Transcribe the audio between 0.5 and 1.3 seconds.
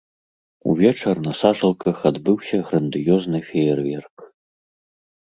Увечар